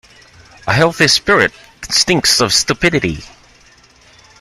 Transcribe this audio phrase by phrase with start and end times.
[0.65, 1.53] A healthy spirit
[1.87, 3.23] stinks of stupidity!